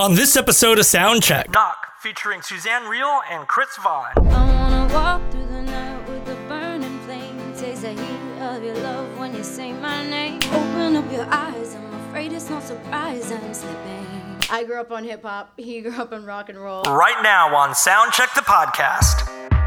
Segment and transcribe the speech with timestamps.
[0.00, 4.06] On this episode of Soundcheck, Doc, featuring Suzanne Reel and Chris Vaughn.
[4.16, 7.36] I wanna walk through the night with a burning flame.
[7.54, 10.40] Taste the heat of your love when you say my name.
[10.54, 14.06] Open up your eyes, I'm afraid it's no surprise I'm slipping.
[14.48, 16.82] I grew up on hip hop, he grew up on rock and roll.
[16.84, 19.59] Right now on Soundcheck the podcast.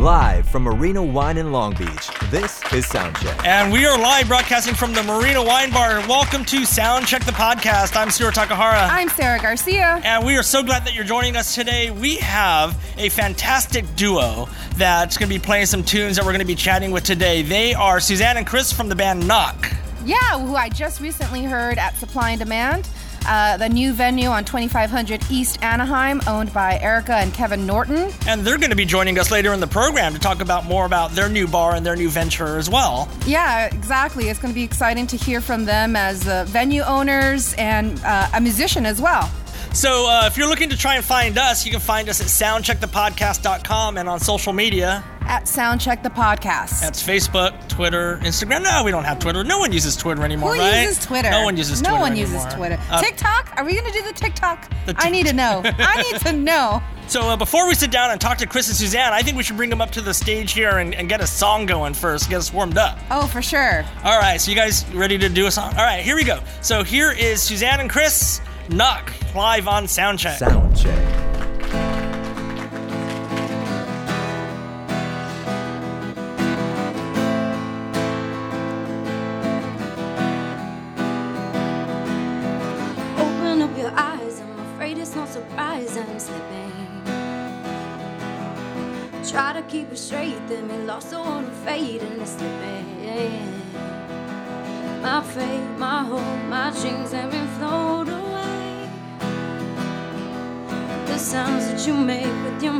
[0.00, 3.44] Live from Marina Wine in Long Beach, this is Soundcheck.
[3.44, 5.98] And we are live broadcasting from the Marina Wine Bar.
[6.08, 7.94] Welcome to Soundcheck the podcast.
[7.94, 8.88] I'm Stuart Takahara.
[8.90, 10.00] I'm Sarah Garcia.
[10.02, 11.90] And we are so glad that you're joining us today.
[11.90, 16.38] We have a fantastic duo that's going to be playing some tunes that we're going
[16.40, 17.42] to be chatting with today.
[17.42, 19.76] They are Suzanne and Chris from the band NOHC.
[20.06, 22.88] Yeah, who I just recently heard at Supply and Demand,
[23.30, 28.10] uh, the new venue on 2500 East Anaheim, owned by Erica and Kevin Norton.
[28.26, 30.84] And they're going to be joining us later in the program to talk about more
[30.84, 33.08] about their new bar and their new venture as well.
[33.26, 34.28] Yeah, exactly.
[34.28, 38.28] It's going to be exciting to hear from them as uh, venue owners and uh,
[38.34, 39.30] a musician as well.
[39.72, 42.26] So uh, if you're looking to try and find us, you can find us at
[42.26, 45.04] soundcheckthepodcast.com and on social media.
[45.22, 46.80] At Soundcheck the Podcast.
[46.80, 48.64] That's Facebook, Twitter, Instagram.
[48.64, 49.44] No, we don't have Twitter.
[49.44, 50.82] No one uses Twitter anymore, Who right?
[50.82, 51.30] uses Twitter?
[51.30, 52.32] No one uses Twitter No one anymore.
[52.42, 52.78] uses Twitter.
[52.90, 53.52] Uh, TikTok?
[53.56, 54.68] Are we going to do the TikTok?
[54.86, 55.62] The I need to know.
[55.78, 56.82] I need to know.
[57.06, 59.44] So uh, before we sit down and talk to Chris and Suzanne, I think we
[59.44, 62.28] should bring them up to the stage here and, and get a song going first,
[62.28, 62.98] get us warmed up.
[63.12, 63.84] Oh, for sure.
[64.04, 65.70] All right, so you guys ready to do a song?
[65.76, 66.40] All right, here we go.
[66.60, 70.38] So here is Suzanne and Chris, NOHC, live on Soundcheck.
[70.38, 71.09] Soundcheck.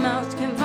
[0.01, 0.60] Mouth can't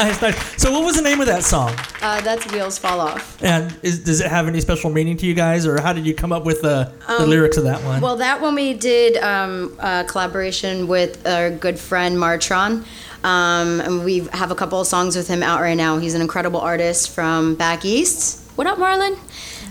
[0.10, 0.62] Nice, nice.
[0.62, 1.74] So what was the name of that song?
[2.00, 3.42] Uh, that's Wheels Fall Off.
[3.42, 6.14] And is, does it have any special meaning to you guys, or how did you
[6.14, 8.00] come up with the, the lyrics of that one?
[8.00, 12.86] Well, that one we did um, a collaboration with our good friend Martron.
[13.24, 15.98] Um, and we have a couple of songs with him out right now.
[15.98, 18.40] He's an incredible artist from back east.
[18.56, 19.18] What up, Marlon?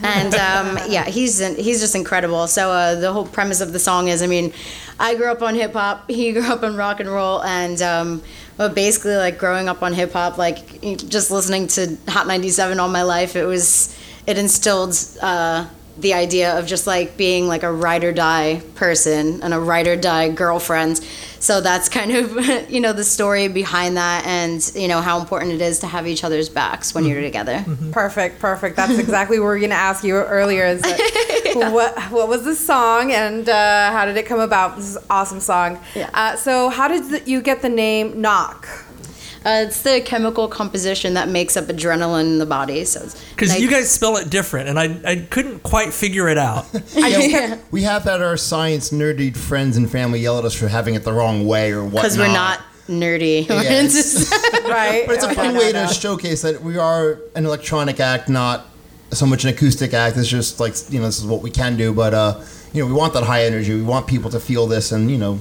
[0.04, 2.48] And um, yeah, he's he's just incredible.
[2.48, 4.54] So uh, the whole premise of the song is, I mean,
[5.00, 6.10] I grew up on hip hop.
[6.10, 8.22] He grew up on rock and roll, and um,
[8.58, 12.90] but basically, like growing up on hip hop, like just listening to Hot 97 all
[12.90, 13.98] my life, it was
[14.28, 15.68] it instilled uh,
[16.02, 19.88] the idea of just like being like a ride or die person and a ride
[19.88, 21.06] or die girlfriend.
[21.40, 25.54] So that's kind of you know the story behind that, and you know how important
[25.54, 27.64] it is to have each other's backs when you're together.
[27.92, 28.76] Perfect, perfect.
[28.76, 30.66] That's exactly what we were going to ask you earlier.
[30.66, 34.76] Is that what what was the song and uh, how did it come about?
[34.76, 35.80] This is an awesome song.
[35.96, 36.10] Yeah.
[36.14, 38.89] Uh, so how did you get the name NOHC?
[39.50, 42.86] Uh, it's the chemical composition that makes up adrenaline in the body.
[42.86, 46.38] So Because like- you guys spell it different, and I, I couldn't quite figure it
[46.38, 46.66] out.
[46.96, 50.94] Yeah, we have had our science nerdy friends and family yell at us for having
[50.96, 52.04] it the wrong way or whatnot.
[52.04, 53.46] because we're not nerdy.
[53.50, 54.32] It's just-
[54.68, 55.06] Right.
[55.08, 55.88] But it's a fun no, way no.
[55.88, 58.68] to showcase that we are an electronic act, not
[59.12, 60.18] so much an acoustic act.
[60.18, 61.94] It's just like you know, this is what we can do.
[61.94, 62.42] But uh,
[62.74, 63.74] you know, we want that high energy.
[63.74, 65.40] We want people to feel this, and you know,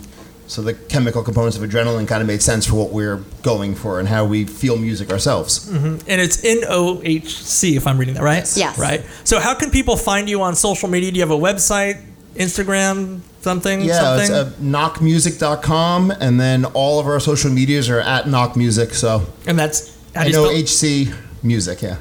[0.49, 4.01] so the chemical components of adrenaline kind of made sense for what we're going for
[4.01, 5.69] and how we feel music ourselves.
[5.69, 8.45] and it's N O H C, if I'm reading that right.
[8.57, 8.79] Yes.
[8.79, 9.05] Right.
[9.25, 11.11] So how can people find you on social media?
[11.13, 12.03] Do you have a website,
[12.35, 13.83] Instagram, something?
[13.83, 18.95] Yeah, it's uh, nohcmusic.com, and then all of our social medias are at nohcmusic.
[18.95, 21.13] So and that's N O H C
[21.43, 21.51] do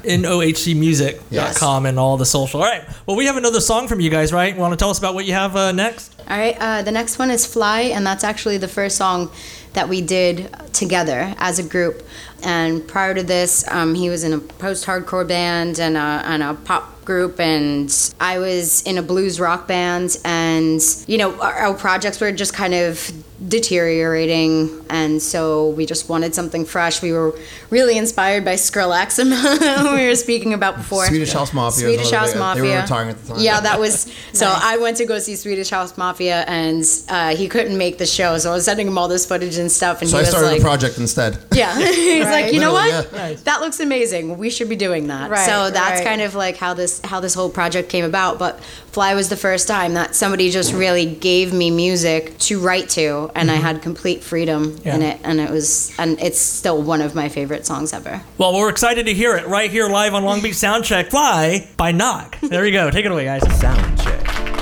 [0.04, 1.20] N you O spell H C music.
[1.30, 1.46] Yeah.
[1.48, 2.60] nohcmusic.com and all the social.
[2.62, 2.84] All right.
[3.06, 4.56] Well, we have another song from you guys, right?
[4.56, 6.17] Want to tell us about what you have uh, next?
[6.28, 9.30] All right, uh, the next one is Fly, and that's actually the first song
[9.72, 12.02] that we did together as a group.
[12.42, 16.42] And prior to this, um, he was in a post hardcore band and a, and
[16.42, 17.90] a pop group, and
[18.20, 20.18] I was in a blues rock band.
[20.24, 23.10] And, you know, our, our projects were just kind of
[23.46, 27.00] deteriorating, and so we just wanted something fresh.
[27.00, 27.38] We were
[27.70, 29.18] really inspired by Skrillex,
[29.96, 31.06] we were speaking about before.
[31.06, 31.86] Swedish House Mafia.
[31.86, 32.62] Swedish House Mafia.
[32.62, 33.40] They were retiring at the time.
[33.40, 34.46] Yeah, that was so.
[34.54, 38.38] I went to go see Swedish House Mafia, and uh, he couldn't make the show,
[38.38, 40.30] so I was sending him all this footage and stuff, and So he I was
[40.30, 41.38] started like, a project instead.
[41.52, 43.12] "Yeah," he's like, "You know Literally, what?
[43.30, 43.34] yeah.
[43.44, 44.38] That looks amazing.
[44.38, 46.06] We should be doing that." Right, so that's right.
[46.08, 48.38] kind of like how this how this whole project came about.
[48.38, 52.88] But Fly was the first time that somebody just really gave me music to write
[52.90, 57.00] to, and I had complete freedom in it, and it was and it's still one
[57.00, 58.22] of my favorite songs ever.
[58.38, 61.92] Well, we're excited to hear it right here live on Long Beach Soundcheck Fly by
[61.92, 62.48] NOHC.
[62.48, 62.90] There you go.
[62.90, 63.42] Take it away, guys.
[63.60, 64.57] Sound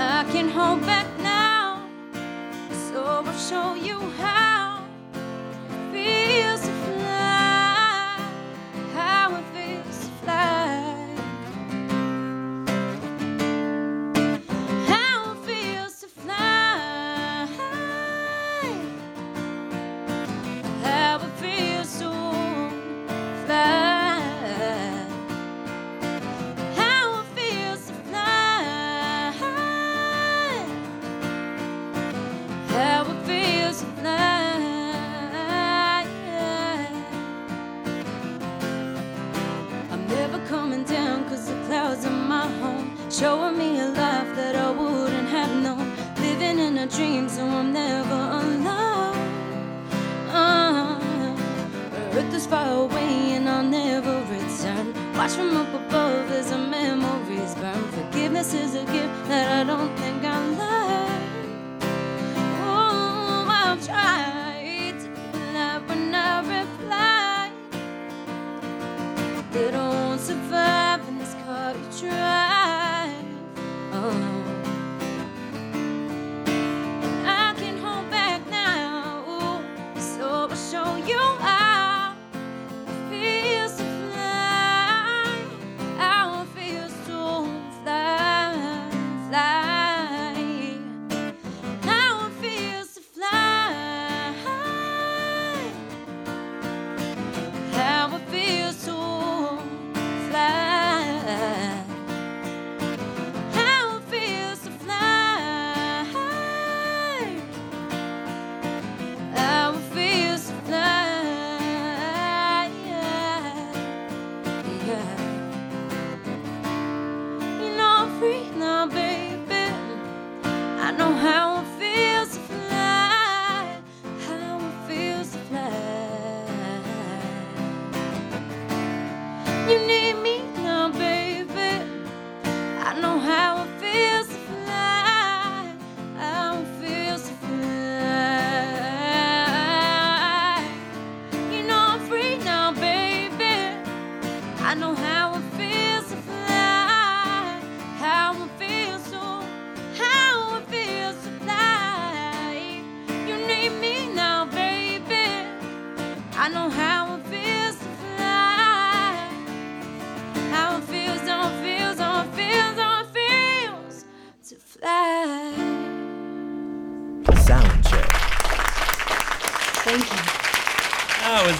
[0.00, 0.99] And I can hold back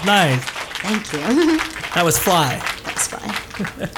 [0.01, 0.43] was nice.
[0.43, 1.59] Thank you.
[1.93, 2.55] That was Fly.
[2.85, 3.89] That's fine.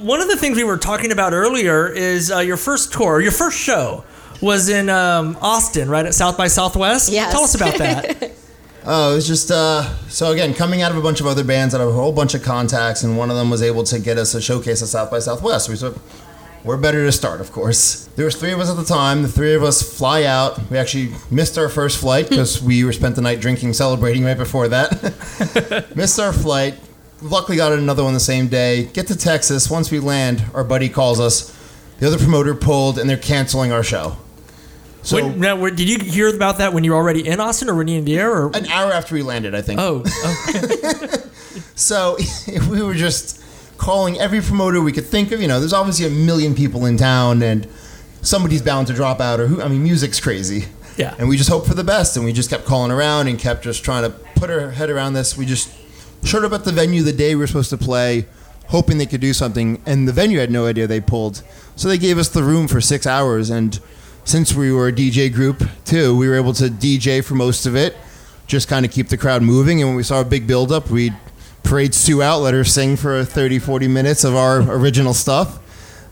[0.06, 3.32] One of the things we were talking about earlier is uh, your first tour, your
[3.32, 4.04] first show
[4.40, 7.10] was in um, Austin, right at South by Southwest.
[7.10, 7.32] Yes.
[7.32, 8.32] Tell us about that.
[8.84, 11.72] Oh, it was just uh, so again coming out of a bunch of other bands,
[11.72, 14.18] out of a whole bunch of contacts, and one of them was able to get
[14.18, 15.68] us a showcase at South by Southwest.
[15.68, 15.94] We said,
[16.64, 18.04] we're better to start, of course.
[18.16, 19.22] There was three of us at the time.
[19.22, 20.60] The three of us fly out.
[20.70, 24.36] We actually missed our first flight because we were spent the night drinking, celebrating right
[24.38, 25.92] before that.
[25.96, 26.74] missed our flight.
[27.20, 28.86] Luckily, got another one the same day.
[28.92, 29.70] Get to Texas.
[29.70, 31.56] Once we land, our buddy calls us.
[32.00, 34.16] The other promoter pulled, and they're canceling our show.
[35.04, 37.68] So When- now, were- did you hear about that when you were already in Austin
[37.68, 38.30] or when you in the air?
[38.30, 39.80] Or an hour after we landed, I think.
[39.80, 41.06] oh, oh,
[41.74, 42.16] So
[42.70, 43.41] we were just
[43.82, 45.42] calling every promoter we could think of.
[45.42, 47.66] You know, there's obviously a million people in town, and
[48.22, 49.40] somebody's bound to drop out.
[49.40, 49.60] Or who?
[49.60, 50.66] I mean, music's crazy.
[50.96, 51.16] Yeah.
[51.18, 53.64] And we just hoped for the best, and we just kept calling around and kept
[53.64, 55.36] just trying to put our head around this.
[55.36, 55.68] We just
[56.22, 58.26] showed up at the venue the day we were supposed to play,
[58.68, 61.42] hoping they could do something, and the venue had no idea they pulled.
[61.74, 63.80] So they gave us the room for six hours, and
[64.22, 67.74] since we were a DJ group too, we were able to DJ for most of
[67.74, 67.96] it,
[68.46, 69.80] just kind of keep the crowd moving.
[69.80, 71.16] And when we saw a big buildup, we'd
[71.62, 75.58] parade Sue out, let her sing for 30, 40 minutes of our original stuff,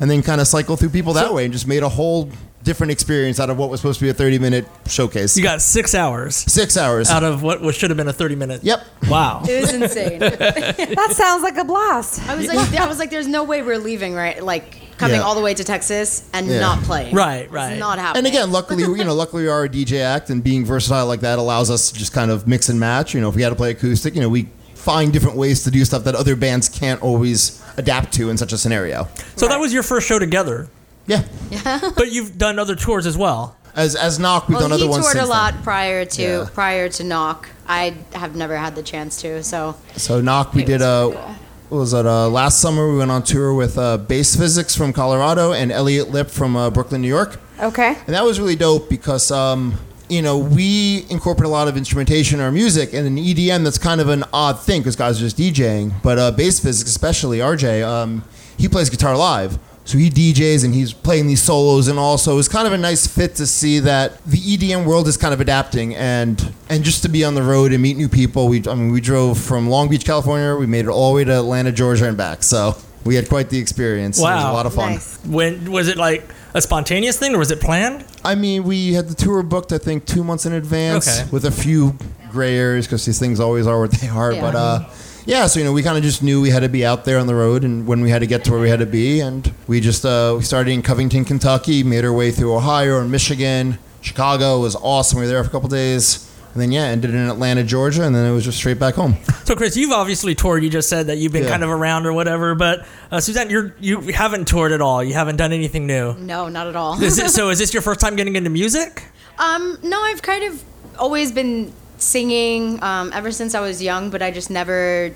[0.00, 2.30] and then kind of cycle through people that way and just made a whole
[2.62, 5.35] different experience out of what was supposed to be a 30 minute showcase.
[5.35, 7.09] you got six hours Six hours.
[7.09, 8.62] out of what should have been a 30 minute.
[8.62, 8.85] Yep.
[9.09, 9.42] Wow.
[9.49, 10.19] It was insane.
[10.21, 12.21] That sounds like a blast.
[12.28, 14.42] I was like, I was like, there's no way we're leaving, right?
[14.45, 15.23] Like coming Yeah.
[15.23, 16.61] all the way to Texas and Yeah.
[16.61, 17.14] not playing.
[17.14, 17.78] Right, It's right.
[17.78, 18.26] not happening.
[18.26, 21.21] And again, luckily, you know, luckily we are a DJ act, and being versatile like
[21.21, 23.14] that allows us to just kind of mix and match.
[23.14, 24.49] You know, if we had to play acoustic, you know, we
[24.80, 28.52] find different ways to do stuff that other bands can't always adapt to in such
[28.52, 29.06] a scenario.
[29.37, 30.68] So that was your first show together,
[31.06, 31.25] Yeah.
[31.96, 33.56] but you've done other tours as well.
[33.76, 35.62] As as NOHC, we've well, done other ones He toured a lot then.
[35.62, 36.49] prior to Yeah.
[36.52, 37.44] prior to NOHC.
[37.68, 39.42] I have never had the chance to.
[39.44, 41.34] So So NOHC, we did was uh, cool.
[41.68, 42.04] what was that?
[42.06, 46.10] Uh, last summer we went on tour with uh, Bass Physics from Colorado and Elliot
[46.10, 47.38] Lipp from uh, Brooklyn, New York.
[47.60, 47.96] Okay.
[48.06, 49.75] And that was really dope because, um,
[50.11, 53.79] you know, we incorporate a lot of instrumentation in our music, and in EDM, that's
[53.79, 55.93] kind of an odd thing because guys are just DJing.
[56.02, 58.25] But uh, bass physics, especially RJ, um,
[58.59, 59.59] he plays guitar live.
[59.85, 63.07] So he DJs and he's playing these solos, and also it's kind of a nice
[63.07, 67.09] fit to see that the EDM world is kind of adapting, and and just to
[67.09, 68.47] be on the road and meet new people.
[68.47, 70.55] We, I mean, we drove from Long Beach, California.
[70.55, 72.43] We made it all the way to Atlanta, Georgia, and back.
[72.43, 74.19] So we had quite the experience.
[74.19, 74.52] It was Wow.
[74.52, 74.92] a lot of fun.
[74.95, 75.19] Nice.
[75.26, 78.04] When was it like a spontaneous thing or was it planned?
[78.25, 81.28] I mean, we had the tour booked, I think, two months in advance Okay.
[81.30, 81.97] with a few
[82.30, 84.33] gray areas because these things always are what they are.
[84.33, 84.40] Yeah.
[84.40, 84.85] But uh,
[85.26, 87.19] yeah, so you know, we kind of just knew we had to be out there
[87.19, 89.21] on the road, and when we had to get to where we had to be,
[89.21, 93.11] and we just uh, we started in Covington, Kentucky, made our way through Ohio and
[93.11, 95.19] Michigan, Chicago was awesome.
[95.19, 96.26] We were there for a couple days.
[96.52, 99.16] And then yeah, ended in Atlanta, Georgia, and then it was just straight back home.
[99.50, 100.62] So Chris, you've obviously toured.
[100.62, 101.50] You just said that you've been Yeah.
[101.50, 102.54] kind of around or whatever.
[102.54, 105.02] But uh, Suzanne, you're you haven't toured at all.
[105.02, 106.14] You haven't done anything new.
[106.14, 107.02] no, not at all.
[107.02, 109.02] Is it, so is this your first time getting into music?
[109.38, 110.62] Um, no, I've kind of
[111.00, 115.12] always been singing um, ever since I was young, but I just never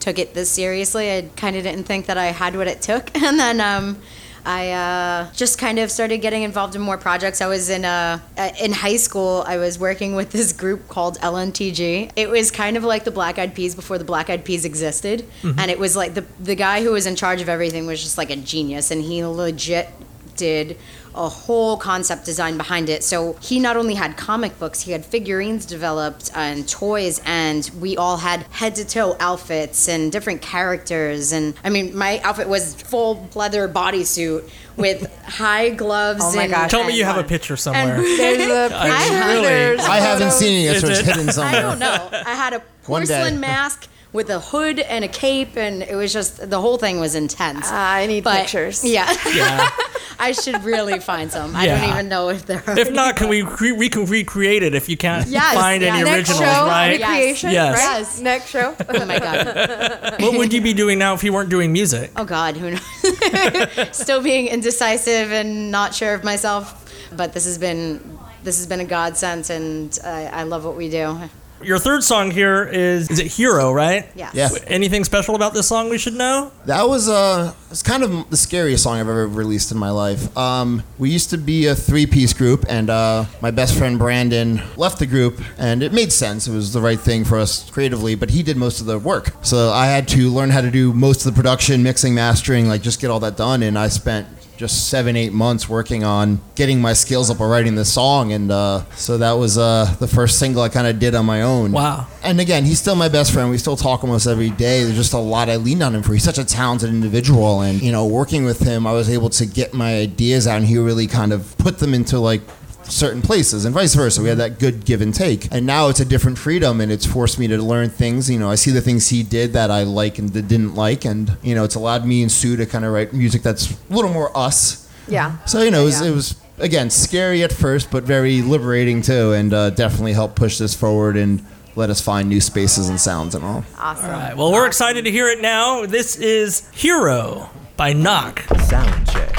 [0.00, 1.10] took it this seriously.
[1.16, 3.98] I kind of didn't think that I had what it took, and then um,
[4.46, 7.40] I uh, just kind of started getting involved in more projects.
[7.40, 9.42] I was in uh, uh, in high school.
[9.44, 12.12] I was working with this group called LNTG.
[12.14, 15.26] It was kind of like the Black Eyed Peas before the Black Eyed Peas existed,
[15.42, 18.16] and it was like the the guy who was in charge of everything was just
[18.16, 19.88] like a genius, and he legit
[20.36, 20.76] did
[21.16, 23.02] a whole concept design behind it.
[23.02, 27.96] So he not only had comic books, he had figurines developed and toys, and we
[27.96, 31.32] all had head to toe outfits and different characters.
[31.32, 36.20] And I mean, my outfit was full leather bodysuit with high gloves.
[36.22, 36.70] Oh my and, gosh.
[36.70, 37.96] Tell me you have a picture somewhere.
[37.96, 39.26] and- There's a I picture.
[39.26, 41.54] really- I haven't seen it, so it's hidden somewhere.
[41.58, 42.08] I don't know.
[42.12, 46.48] I had a porcelain mask with a hood and a cape, and it was just
[46.48, 47.66] the whole thing was intense.
[47.70, 48.84] Ah, I need But- pictures.
[48.84, 49.12] Yeah.
[49.34, 49.68] yeah.
[50.18, 51.54] I should really find some.
[51.54, 52.78] I don't even know if there are.
[52.78, 55.98] If not, can we re- we can recreate it if you can't Yes, find any
[55.98, 56.06] yes.
[56.06, 56.98] Next originals, show, right?
[56.98, 57.50] Oh, Recreation.
[57.50, 57.76] Yes.
[57.76, 57.98] Right?
[57.98, 58.20] Yes.
[58.20, 58.74] Next show.
[58.88, 60.16] Oh my god.
[60.20, 62.12] What would you be doing now if you weren't doing music?
[62.16, 63.94] Oh god, who knows?
[63.94, 68.80] Still being indecisive and not sure of myself, but this has been this has been
[68.80, 71.18] a godsend, and I, I love what we do.
[71.62, 74.06] Your third song here is is it Hero, right?
[74.14, 74.34] Yes.
[74.34, 74.48] Yeah.
[74.66, 76.52] Anything special about this song we should know?
[76.66, 80.36] That was uh, it's kind of the scariest song I've ever released in my life.
[80.36, 84.98] Um, we used to be a three-piece group, and uh, my best friend Brandon left
[84.98, 86.46] the group, and it made sense.
[86.46, 89.32] It was the right thing for us creatively, but he did most of the work.
[89.42, 92.82] So I had to learn how to do most of the production, mixing, mastering, like
[92.82, 93.62] just get all that done.
[93.62, 97.74] And I spent just seven, eight months working on getting my skills up of writing
[97.74, 101.14] the song, and uh, so that was uh, the first single I kind of did
[101.14, 101.72] on my own.
[101.72, 102.06] Wow.
[102.22, 103.50] And again, he's still my best friend.
[103.50, 104.82] We still talk almost every day.
[104.82, 106.12] There's just a lot I leaned on him for.
[106.12, 109.46] He's such a talented individual, and you know, working with him, I was able to
[109.46, 112.40] get my ideas out, and he really kind of put them into like
[112.88, 114.22] certain places and vice versa.
[114.22, 115.52] We had that good give and take.
[115.52, 118.30] And now it's a different freedom and it's forced me to learn things.
[118.30, 121.04] You know, I see the things he did that I like and that didn't like.
[121.04, 123.92] And, you know, it's allowed me and Sue to kind of write music that's a
[123.94, 124.88] little more us.
[125.08, 125.36] Yeah.
[125.46, 126.08] So, you know, it was, Yeah.
[126.08, 129.32] it was again, scary at first, but very liberating too.
[129.32, 133.34] And uh, definitely helped push this forward and let us find new spaces and sounds
[133.34, 133.64] and all.
[133.78, 134.06] Awesome.
[134.06, 134.36] All right.
[134.36, 135.84] Well, we're excited to hear it now.
[135.86, 138.60] This is Hero by NOHC.
[138.62, 139.35] Sound check.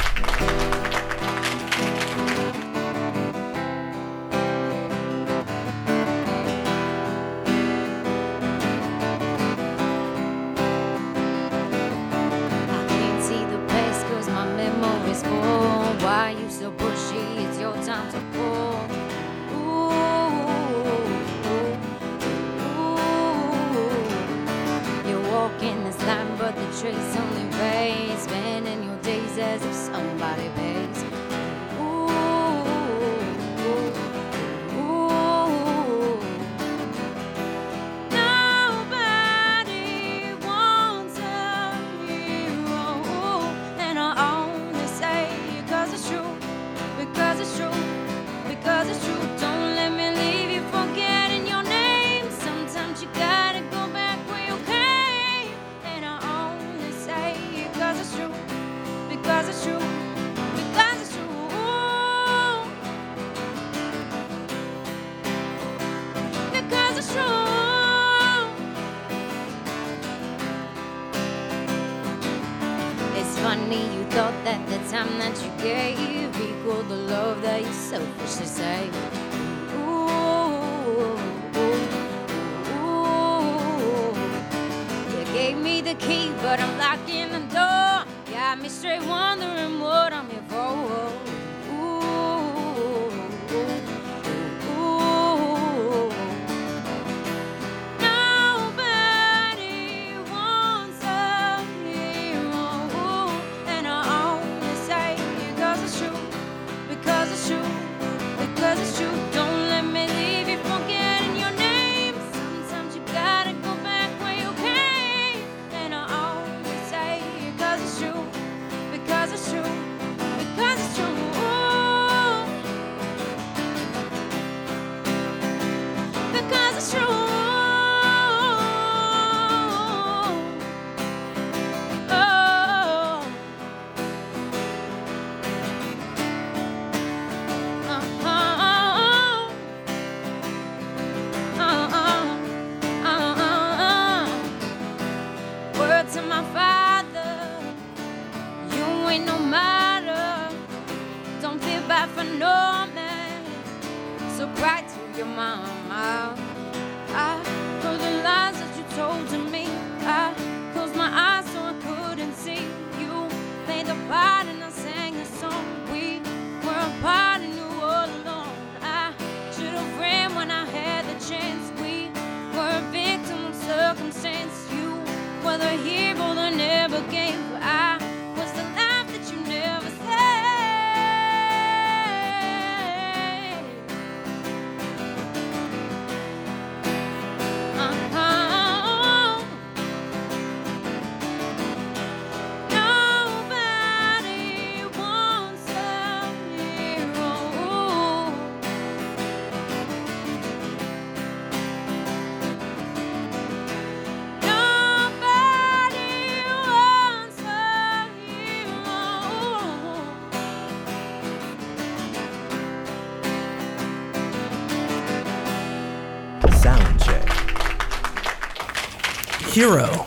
[219.58, 220.06] Hero.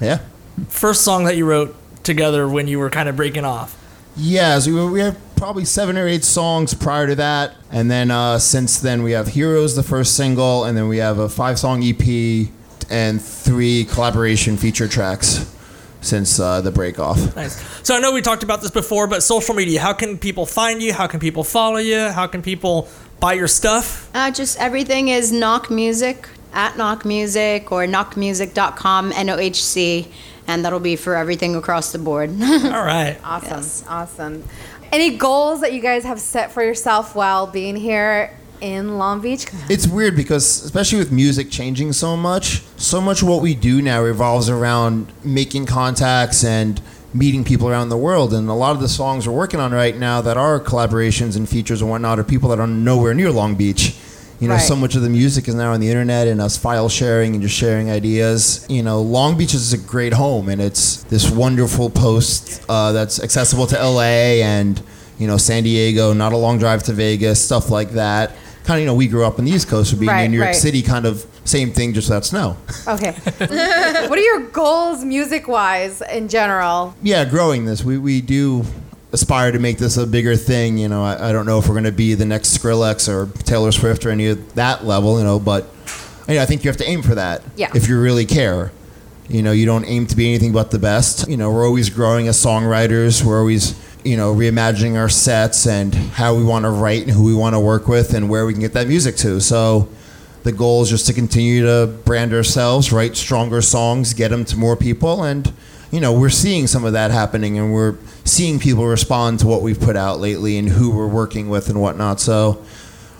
[0.00, 0.20] Yeah.
[0.70, 3.76] First song that you wrote together when you were kind of breaking off.
[4.16, 8.10] Yeah, so we, we have probably seven or eight songs prior to that, and then
[8.10, 11.82] uh, since then we have "Heroes," the first single, and then we have a five-song
[11.84, 12.48] EP
[12.88, 15.54] and three collaboration feature tracks
[16.00, 17.36] since uh, the break off.
[17.36, 17.62] Nice.
[17.86, 20.82] So I know we talked about this before, but social media, how can people find
[20.82, 20.94] you?
[20.94, 22.08] How can people follow you?
[22.08, 22.88] How can people
[23.20, 24.08] buy your stuff?
[24.14, 30.08] Uh, just everything is NOHC Music at NOHC Music or nohcmusic.com, N O H C.
[30.46, 32.30] and that'll be for everything across the board.
[32.42, 33.18] All right.
[33.24, 33.86] Awesome.
[33.88, 34.44] Awesome.
[34.92, 39.46] Any goals that you guys have set for yourself while being here in Long Beach?
[39.68, 43.80] It's weird because, especially with music changing so much, so much of what we do
[43.80, 46.80] now revolves around making contacts and
[47.14, 48.34] meeting people around the world.
[48.34, 51.48] And a lot of the songs we're working on right now that are collaborations and
[51.48, 53.94] features and whatnot are people that are nowhere near Long Beach.
[54.40, 54.62] You know, Right.
[54.62, 57.42] so much of the music is now on the internet and us file sharing and
[57.42, 58.64] just sharing ideas.
[58.70, 63.22] You know, Long Beach is a great home and it's this wonderful post uh, that's
[63.22, 64.80] accessible to LA and,
[65.18, 68.30] you know, San Diego, not a long drive to Vegas, stuff like that.
[68.64, 70.30] Kind of, you know, we grew up on the East Coast, so being Right, in
[70.30, 70.56] New York right.
[70.56, 72.56] City, kind of same thing, just without snow.
[72.88, 73.12] Okay.
[74.08, 76.94] what are your goals music wise in general?
[77.02, 78.64] yeah, growing this, we, we do
[79.12, 80.78] aspire to make this a bigger thing.
[80.78, 83.26] You know, I, I don't know if we're going to be the next Skrillex or
[83.42, 85.66] Taylor Swift or any of that level, you know, but
[86.28, 87.70] you know, I think you have to aim for that Yeah.
[87.74, 88.72] if you really care.
[89.28, 91.28] You know, you don't aim to be anything but the best.
[91.28, 93.22] You know, we're always growing as songwriters.
[93.24, 97.24] We're always, you know, reimagining our sets and how we want to write and who
[97.24, 99.40] we want to work with and where we can get that music to.
[99.40, 99.88] So
[100.42, 104.56] the goal is just to continue to brand ourselves, write stronger songs, get them to
[104.56, 105.52] more people, and
[105.90, 109.62] you know we're seeing some of that happening, and we're seeing people respond to what
[109.62, 112.20] we've put out lately and who we're working with and whatnot.
[112.20, 112.64] So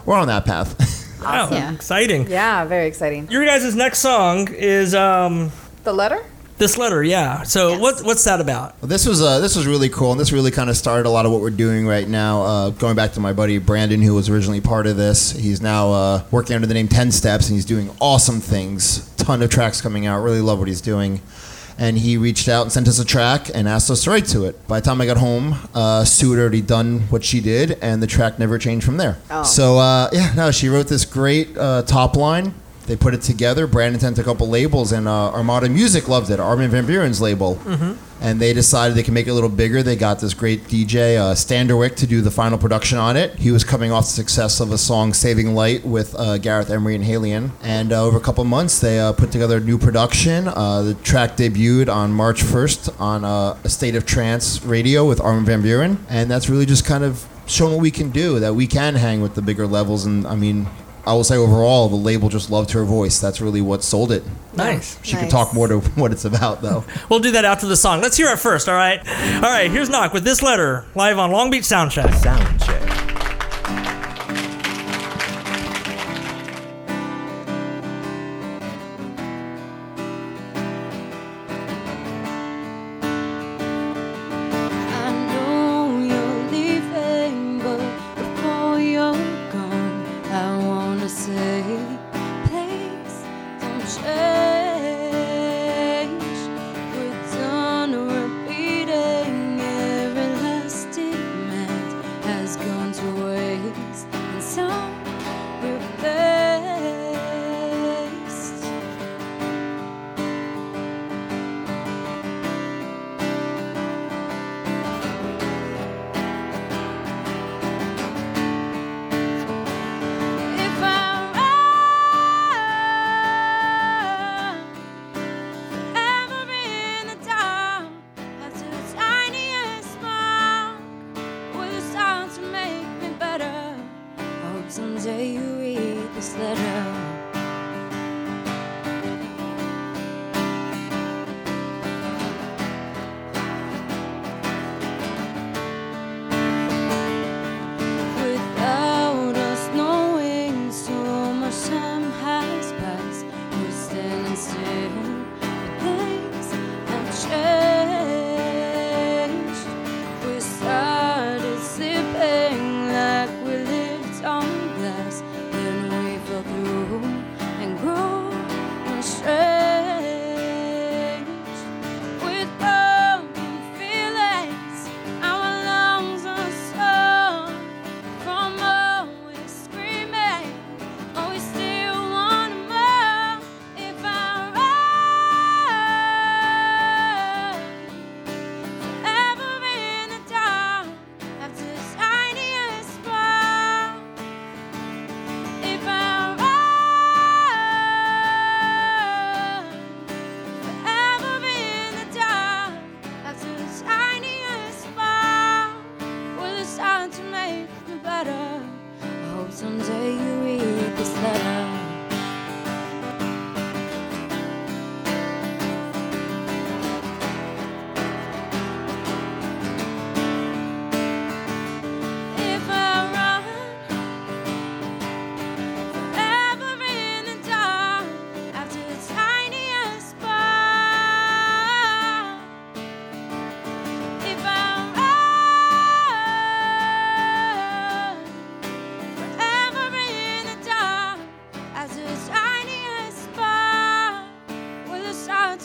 [0.07, 0.97] we're on that path.
[1.21, 1.51] Wow.
[1.53, 1.75] Yeah.
[1.75, 2.31] Exciting.
[2.31, 3.31] Yeah, very exciting.
[3.31, 5.53] Your guys' next song is um,
[5.85, 6.25] The letter?
[6.57, 7.03] this letter.
[7.03, 7.43] Yeah.
[7.43, 7.81] So Yes.
[7.81, 8.75] what what's that about?
[8.81, 11.11] Well, this was uh, this was really cool, and this really kind of started a
[11.11, 12.43] lot of what we're doing right now.
[12.43, 15.93] Uh, going back to my buddy Brandon, who was originally part of this, he's now
[15.93, 19.07] uh, working under the name Ten Steps, and he's doing awesome things.
[19.17, 20.23] Ton of tracks coming out.
[20.23, 21.21] Really love what he's doing.
[21.81, 24.45] And he reached out and sent us a track and asked us to write to
[24.45, 24.69] it.
[24.69, 28.03] By the time I got home, uh, Sue had already done what she did, and
[28.03, 29.17] the track never changed from there.
[29.31, 29.43] Oh.
[29.43, 32.55] So uh, yeah, no, she wrote this great uh, top line.
[32.91, 33.69] They put it together.
[33.69, 36.41] Brandon sent a couple labels, and uh, Armada Music loved it.
[36.41, 37.57] Armin van Buuren's label,
[38.21, 39.81] and they decided they can make it a little bigger.
[39.81, 43.39] They got this great DJ uh, Standerwick to do the final production on it.
[43.39, 46.97] He was coming off the success of a song "Saving Light" with uh, Gareth Emery
[46.97, 50.49] and HALIENE, and uh, over a couple months they uh, put together a new production.
[50.49, 55.21] Uh, the track debuted on March 1st on uh, a State of Trance radio with
[55.21, 58.41] Armin van Buuren, and that's really just kind of showing what we can do.
[58.41, 60.67] That we can hang with the bigger levels, and I mean.
[61.11, 63.19] I will say overall, the label just loved her voice.
[63.19, 64.23] That's really what sold it.
[64.55, 64.97] Nice.
[65.03, 66.85] She could talk more to what it's about, though.
[67.09, 68.01] We'll do that after the song.
[68.01, 68.69] Let's hear it first.
[68.69, 69.01] All right.
[69.37, 69.69] All right.
[69.69, 72.15] Here's NOHC with this letter live on Long Beach Soundcheck.
[72.15, 73.00] Sound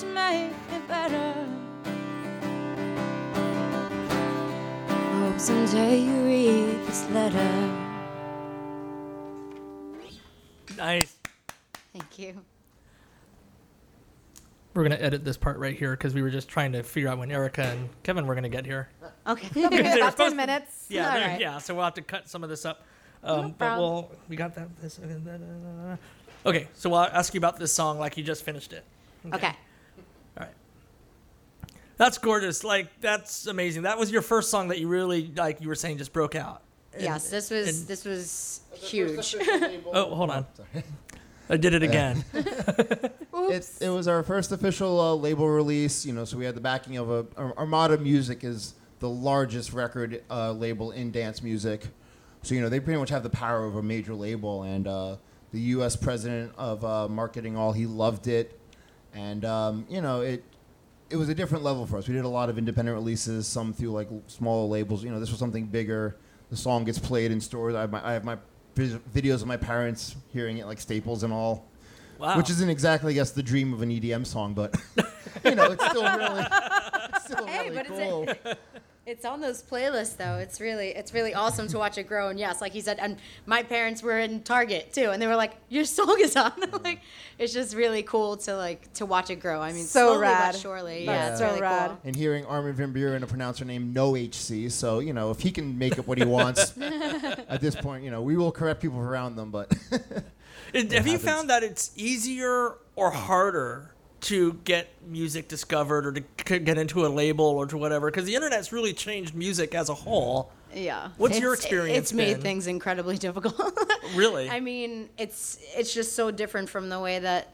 [0.04, 1.34] make it better.
[4.88, 7.86] Hope someday you read this letter.
[10.78, 11.16] Nice.
[11.94, 12.42] Thank you.
[14.74, 17.18] We're gonna edit this part right here because we were just trying to figure out
[17.18, 18.90] when Erica and Kevin were gonna get here.
[19.28, 19.64] Okay,
[19.98, 20.86] about ten minutes.
[20.88, 21.42] Yeah, right.
[21.42, 21.58] yeah.
[21.58, 22.84] So we'll have to cut some of this up.
[23.24, 24.70] Um, no but we'll we got that.
[24.80, 25.00] This,
[26.46, 28.84] okay, so I'll ask you about this song like you just finished it.
[29.26, 29.38] Okay.
[29.38, 29.56] okay.
[31.98, 32.64] That's gorgeous.
[32.64, 33.84] Like that's amazing.
[33.84, 35.62] That was your first song that you really like.
[35.62, 36.62] You were saying just broke out.
[36.94, 39.36] And- yes, this was and- this was huge.
[39.94, 40.46] Oh, hold on.
[41.50, 42.24] I did it again.
[43.48, 46.62] It, it was our first official uh, label release, you know, so we had the
[46.62, 51.86] backing of a Armada Music is the largest record uh, label in dance music.
[52.42, 54.64] So, you know, they pretty much have the power of a major label.
[54.64, 55.18] And uh,
[55.52, 55.96] the U.S.
[55.96, 58.58] president of uh, marketing all, he loved it.
[59.14, 60.44] And, um, you know, it
[61.10, 62.08] it was a different level for us.
[62.08, 65.04] We did a lot of independent releases, some through like smaller labels.
[65.04, 66.16] You know, this was something bigger.
[66.50, 67.76] The song gets played in stores.
[67.76, 68.38] I have my, I have my
[68.76, 71.66] videos of my parents hearing it like Staples and all.
[72.18, 72.38] Wow.
[72.38, 74.74] Which isn't exactly, I guess, the dream of an EDM song, but
[75.44, 76.46] you know, it's still really,
[77.14, 78.26] it's still Hey, really but cool.
[78.30, 78.60] it's,
[79.06, 80.38] it's on those playlists though.
[80.38, 82.30] It's really it's really awesome to watch it grow.
[82.30, 85.36] And yes, like he said, and my parents were in Target too, and they were
[85.36, 87.02] like, "Your song is on." like,
[87.38, 89.62] it's just really cool to like to watch it grow.
[89.62, 90.54] I mean, So slowly rad.
[90.54, 91.06] but surely.
[91.06, 91.90] That's Yeah, it's so really rad.
[91.92, 92.00] cool.
[92.06, 95.52] and hearing Armin van Buuren pronounce her name no HC, so you know, if he
[95.52, 99.00] can make up what he wants at this point, you know, we will correct people
[99.00, 99.72] around them, but
[100.74, 101.22] It- have you happens.
[101.24, 103.92] found that it's easier or harder
[104.26, 108.10] to get music discovered or to c- get into a label or to whatever?
[108.10, 110.52] Because the internet's really changed music as a whole.
[110.74, 111.10] Yeah.
[111.18, 112.42] What's your experience It's made been?
[112.42, 113.56] things incredibly difficult.
[114.16, 114.50] Really?
[114.50, 117.52] I mean, it's it's just so different from the way that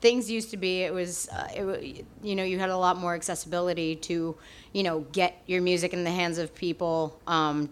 [0.00, 0.82] things used to be.
[0.82, 4.36] It was, uh, it, you know, you had a lot more accessibility to,
[4.72, 7.20] you know, get your music in the hands of people.
[7.26, 7.70] Um,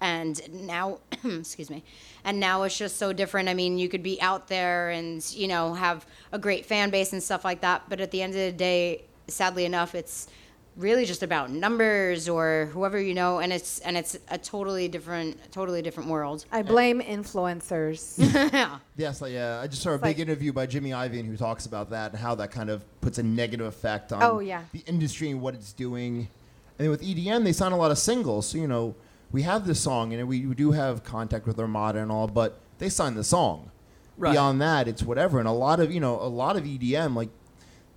[0.00, 1.82] and now, excuse me,
[2.24, 3.48] and now it's just so different.
[3.48, 7.12] I mean, you could be out there and you know have a great fan base
[7.12, 7.84] and stuff like that.
[7.88, 10.28] But at the end of the day, sadly enough, it's
[10.76, 15.38] really just about numbers or whoever you know, and it's and it's a totally different,
[15.50, 16.44] totally different world.
[16.52, 18.18] I blame influencers.
[18.52, 18.78] yeah.
[18.96, 21.26] yes, like, yeah, uh, I just saw a It's big like- interview by Jimmy Iovine
[21.26, 24.40] who talks about that and how that kind of puts a negative effect on Oh,
[24.40, 24.64] yeah.
[24.72, 26.28] the industry and what it's doing.
[26.78, 28.94] And then with EDM, they sign a lot of singles, so you know,
[29.32, 32.60] we have this song and we, we do have contact with Armada and all, but
[32.78, 33.70] they sign the song.
[34.16, 34.32] Right.
[34.32, 35.38] Beyond that, it's whatever.
[35.38, 37.28] And a lot of you know, a lot of EDM like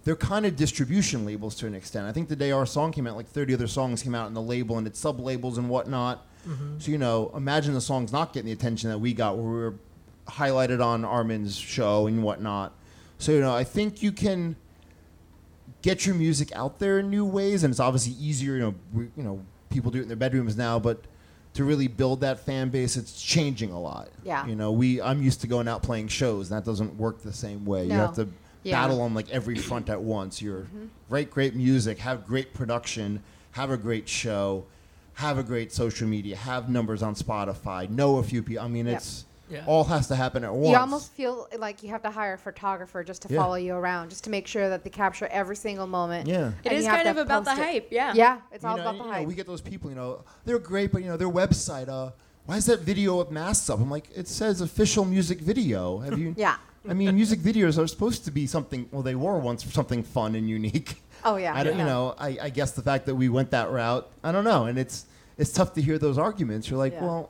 [0.03, 2.07] they're kind of distribution labels to an extent.
[2.07, 4.33] I think the day our song came out, like 30 other songs came out in
[4.33, 6.25] the label and it's sub labels and whatnot.
[6.47, 6.79] Mm-hmm.
[6.79, 9.59] So, you know, imagine the songs not getting the attention that we got where we
[9.59, 9.75] were
[10.27, 12.73] highlighted on Armin's show and whatnot.
[13.17, 14.55] So, you know, I think you can
[15.81, 19.03] get your music out there in new ways and it's obviously easier, you know, we,
[19.15, 21.03] you know, people do it in their bedrooms now, but
[21.53, 24.09] to really build that fan base, it's changing a lot.
[24.23, 24.45] Yeah.
[24.45, 27.33] You know, we I'm used to going out playing shows and that doesn't work the
[27.33, 27.85] same way.
[27.85, 28.27] You have to
[28.63, 28.81] Yeah.
[28.81, 30.41] battle on like every front at once.
[30.41, 30.85] You're mm-hmm.
[31.09, 34.65] write great music, have great production, have a great show,
[35.15, 38.63] have a great social media, have numbers on Spotify, know a few people.
[38.63, 39.03] I mean, Yep.
[39.49, 39.65] It's Yeah.
[39.65, 40.69] all has to happen at once.
[40.71, 43.39] You almost feel like you have to hire a photographer just to Yeah.
[43.41, 46.27] follow you around, just to make sure that they capture every single moment.
[46.27, 46.49] Yeah.
[46.63, 47.65] It And is you have kind of about the post it.
[47.65, 48.13] hype, yeah.
[48.13, 49.27] Yeah, it's You all know, about you the know, hype.
[49.27, 52.11] we get those people, you know, they're great, but you know, their website, uh,
[52.45, 53.79] why is that video with masks up?
[53.79, 55.99] I'm like, it says official music video.
[55.99, 56.33] Have you?
[56.37, 56.55] Yeah.
[56.89, 58.87] I mean, music videos are supposed to be something.
[58.91, 61.01] Well, they were once something fun and unique.
[61.25, 61.53] Oh, yeah.
[61.53, 61.83] I don't, Yeah.
[61.83, 64.65] you know, I, I guess the fact that we went that route, I don't know,
[64.67, 65.05] and it's
[65.37, 66.69] it's tough to hear those arguments.
[66.69, 67.03] You're like, Yeah.
[67.03, 67.29] well,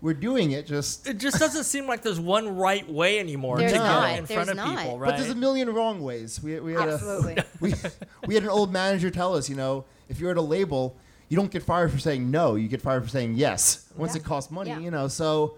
[0.00, 3.72] we're doing it, just It just doesn't seem like there's one right way anymore There's
[3.72, 4.08] to not.
[4.08, 5.10] get in front There's of people, right?
[5.10, 6.40] But there's a million wrong ways.
[6.42, 7.36] We, we had Absolutely.
[7.36, 7.74] A, we,
[8.26, 10.96] we had an old manager tell us, you know, if you're at a label,
[11.28, 12.54] you don't get fired for saying no.
[12.54, 13.86] You get fired for saying yes.
[13.96, 14.20] Once Yeah.
[14.20, 14.78] it costs money, Yeah.
[14.78, 15.08] you know.
[15.08, 15.54] So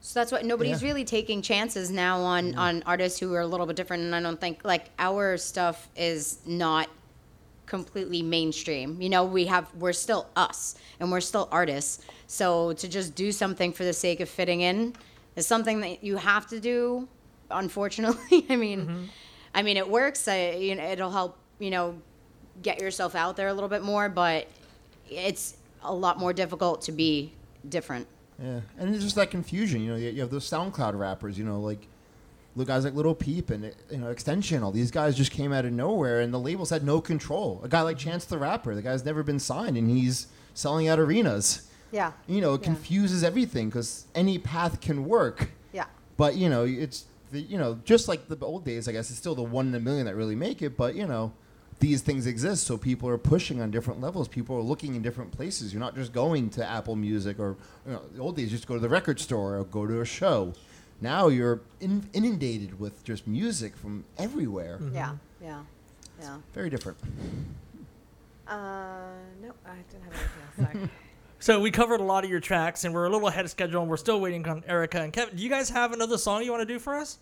[0.00, 0.88] So that's what nobody's Yeah.
[0.88, 4.04] really taking chances now on on artists who are a little bit different.
[4.04, 6.88] And I don't think like our stuff is not
[7.66, 9.00] completely mainstream.
[9.00, 12.04] You know, we have we're still us and we're still artists.
[12.26, 14.94] So to just do something for the sake of fitting in
[15.36, 17.08] is something that you have to do.
[17.50, 19.04] Unfortunately, I mean, mm-hmm.
[19.54, 20.28] I mean it works.
[20.28, 21.38] I, you know, it'll help.
[21.58, 21.98] You know,
[22.60, 24.48] get yourself out there a little bit more, but
[25.08, 27.32] it's a lot more difficult to be
[27.68, 28.06] different.
[28.42, 29.80] yeah, and it's just that confusion.
[29.82, 31.38] You know, you, you have those SoundCloud rappers.
[31.38, 31.91] You know, like the
[32.64, 34.62] guys like Lil Peep and you know XXXTentacion.
[34.62, 37.60] All these guys just came out of nowhere, and the labels had no control.
[37.64, 38.10] A guy like mm-hmm.
[38.10, 41.68] Chance the Rapper, the guy's never been signed, and he's selling out arenas.
[41.90, 42.12] yeah.
[42.26, 42.66] You know, it Yeah.
[42.66, 45.50] confuses everything because any path can work.
[45.72, 45.86] Yeah.
[46.16, 48.86] But you know, it's the you know just like the old days.
[48.88, 50.76] I guess it's still the one in a million that really make it.
[50.76, 51.32] But you know,
[51.80, 54.28] these things exist, so people are pushing on different levels.
[54.28, 55.72] People are looking in different places.
[55.72, 58.68] You're not just going to Apple Music or you know, the old days, you just
[58.68, 60.52] go to the record store or go to a show.
[61.02, 64.78] Now you're in, inundated with just music from everywhere.
[64.94, 65.62] Yeah, yeah,
[66.20, 66.38] yeah.
[66.54, 66.96] Very different.
[68.46, 69.10] Uh,
[69.42, 70.72] no, I didn't have anything else.
[70.72, 70.90] Sorry.
[71.42, 73.80] So we covered a lot of your tracks, and we're a little ahead of schedule,
[73.80, 75.34] and we're still waiting on Erica and Kevin.
[75.34, 77.18] Do you guys have another song you want to do for us?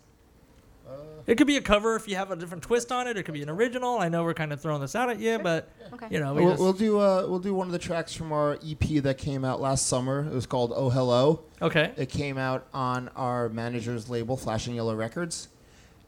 [1.27, 3.15] It could be a cover if you have a different twist on it.
[3.15, 3.99] It could be an original.
[3.99, 6.07] I know we're kind of throwing this out at you, but Okay.
[6.09, 8.31] you know, we We'll, just, we'll do uh, we'll do one of the tracks from
[8.31, 10.25] our EP that came out last summer.
[10.25, 11.41] It was called Oh Hello.
[11.61, 11.91] okay.
[11.95, 15.47] It came out on our manager's label, Flashing Yellow Records,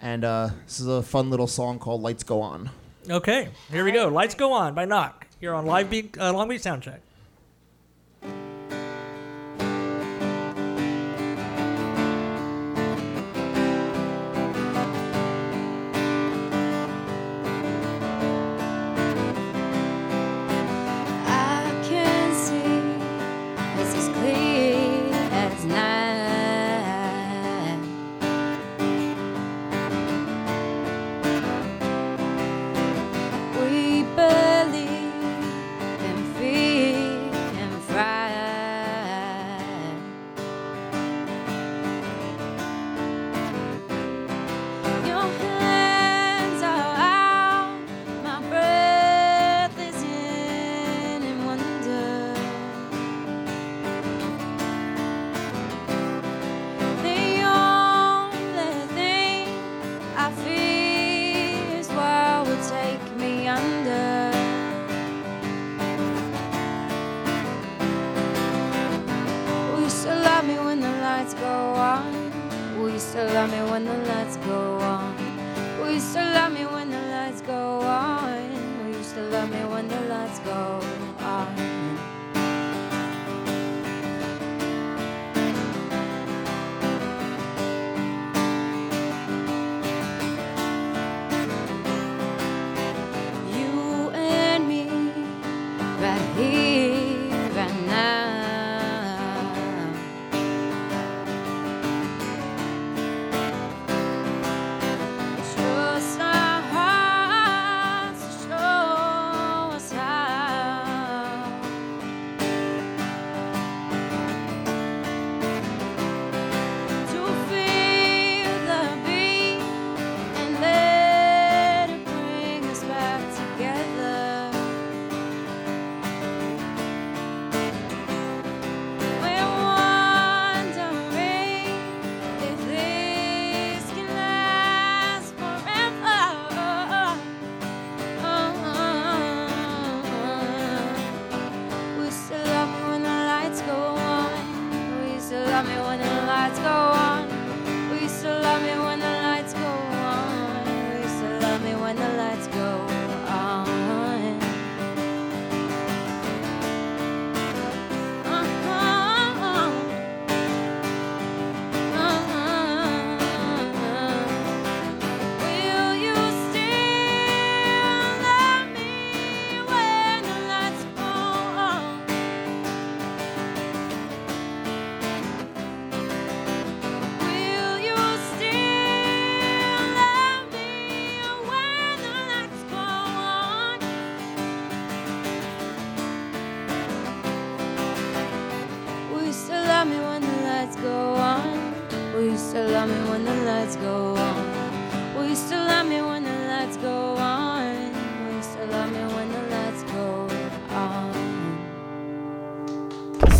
[0.02, 2.69] and uh, this is a fun little song called "Lights Go On."
[3.10, 4.08] Okay, here we go.
[4.08, 7.00] Lights go on by NOHC here on Live Beat uh, Long Beach Soundcheck.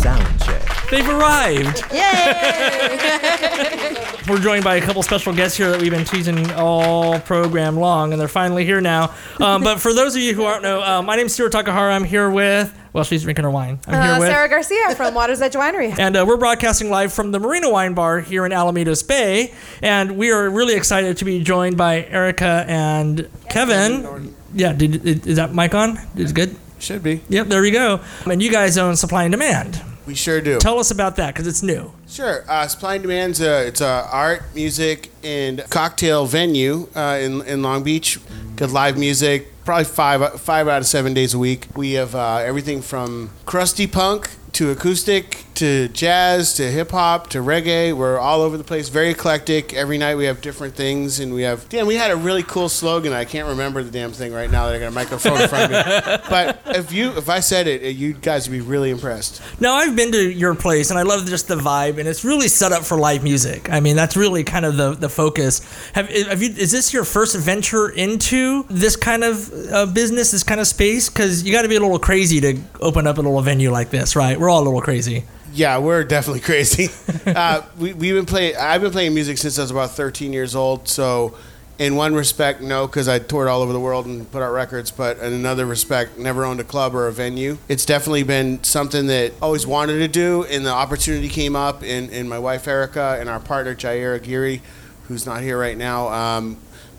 [0.04, 0.90] Soundcheck.
[0.90, 1.82] They've arrived.
[1.90, 2.00] Yay!
[4.28, 8.12] We're joined by a couple special guests here that we've been teasing all program long,
[8.12, 9.14] and they're finally here now.
[9.40, 11.92] Um, but for those of you who aren't know, uh, my name's Stuart Takahara.
[11.94, 13.78] I'm here with, well, she's drinking her wine.
[13.86, 14.28] I'm here Uh, with.
[14.28, 15.98] Sarah Garcia from Water's Edge Winery.
[15.98, 19.54] And uh, we're broadcasting live from the Marina Wine Bar here in Alamitos Bay.
[19.82, 24.34] And we are really excited to be joined by Erica and Kevin.
[24.54, 25.98] Yeah, did, is that mic on?
[26.16, 26.56] Is it good?
[26.78, 27.22] Should be.
[27.30, 28.00] Yep, there we go.
[28.26, 29.80] And you guys own Supply and Demand.
[30.06, 30.58] We sure do.
[30.58, 31.92] Tell us about that because it's new.
[32.06, 32.44] Sure.
[32.48, 37.62] Uh, Supply and Demand's a, it's a art, music, and cocktail venue uh, in, in
[37.62, 38.18] Long Beach.
[38.56, 41.66] Good live music, probably five five out of seven days a week.
[41.74, 47.38] We have uh, everything from crusty punk to acoustic to jazz to hip hop to
[47.38, 47.92] reggae.
[47.92, 49.72] We're all over the place, very eclectic.
[49.74, 51.68] Every night we have different things, and we have.
[51.68, 53.12] Damn, we had a really cool slogan.
[53.12, 55.72] I can't remember the damn thing right now that I got a microphone in front
[55.72, 56.20] of me.
[56.34, 59.42] But if you if I said it, you guys would be really impressed.
[59.60, 62.48] Now I've been to your place and I love just the vibe and it's really
[62.48, 63.70] set up for live music.
[63.70, 65.60] I mean that's really kind of the, the focus.
[65.92, 66.50] Have, have you?
[66.50, 71.08] Is this your first venture into this kind of uh, business, this kind of space?
[71.08, 73.90] Because you got to be a little crazy to open up a little venue like
[73.90, 74.38] this, right?
[74.38, 75.24] We're all a little crazy.
[75.54, 76.88] Yeah, we're definitely crazy.
[77.26, 78.56] uh, we, we've been playing.
[78.56, 80.88] I've been playing music since I was about 13 years old.
[80.88, 81.36] So,
[81.78, 84.90] in one respect, no, because I toured all over the world and put out records.
[84.90, 87.58] But in another respect, never owned a club or a venue.
[87.68, 91.82] It's definitely been something that I always wanted to do, and the opportunity came up.
[91.82, 94.60] And, and my wife Erica and our partner Jair Aguirre,
[95.04, 96.56] who's not here right now, um,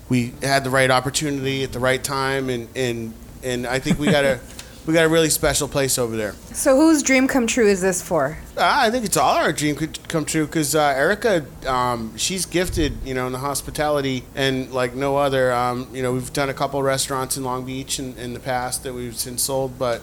[0.08, 4.10] we had the right opportunity at the right time, and and and I think we
[4.10, 4.40] got a
[4.86, 6.34] we got a really special place over there.
[6.52, 8.38] So whose dream come true is this for?
[8.56, 12.46] Uh, I think it's all our dream could come true because uh, Erica, um, she's
[12.46, 15.52] gifted, you know, in the hospitality and like no other.
[15.52, 18.84] Um, you know, we've done a couple restaurants in Long Beach in, in the past
[18.84, 20.02] that we've since sold, but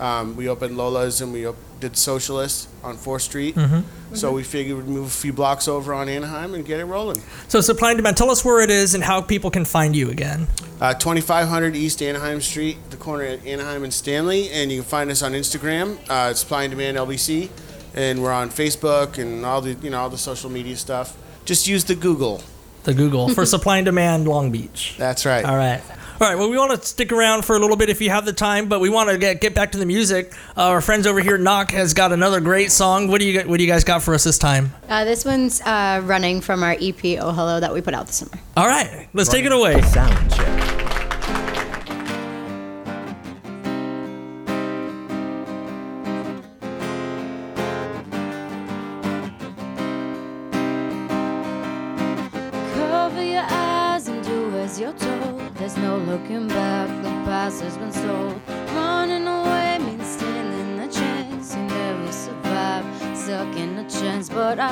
[0.00, 3.56] um, we opened Lola's and we op- did Socialist on Fourth Street.
[4.14, 7.22] So we figured we'd move a few blocks over on Anaheim and get it rolling.
[7.46, 8.16] So supply and demand.
[8.16, 10.48] Tell us where it is and how people can find you again.
[10.80, 15.10] Uh, 2500 East Anaheim Street, the corner at Anaheim and Stanley, and you can find
[15.10, 15.98] us on Instagram.
[16.08, 17.50] Uh, Supply and Demand LBC,
[17.94, 21.16] and we're on Facebook and all the you know all the social media stuff.
[21.44, 22.42] Just use the Google.
[22.84, 24.94] The Google for supply and demand Long Beach.
[24.98, 25.44] That's right.
[25.44, 25.82] All right.
[26.20, 26.36] All right.
[26.36, 28.68] Well, we want to stick around for a little bit if you have the time,
[28.68, 30.34] but we want to get get back to the music.
[30.56, 33.08] Uh, our friends over here, NOHC, has got another great song.
[33.08, 34.72] What do you got- What do you guys got for us this time?
[34.88, 38.16] Uh, this one's uh, running from our EP Oh Hello that we put out this
[38.16, 38.32] summer.
[38.56, 39.08] All right.
[39.14, 39.80] Let's take it away.
[39.80, 40.79] Sound check.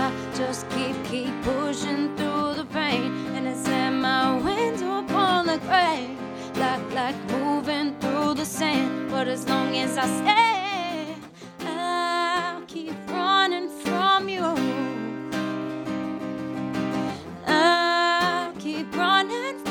[0.01, 3.13] I just keep, keep pushing through the pain.
[3.35, 6.17] And it's in my window upon the grave.
[6.57, 9.11] Like, like moving through the sand.
[9.11, 11.17] But as long as I stay,
[11.67, 14.47] I'll keep running from you.
[17.47, 19.68] I'll keep running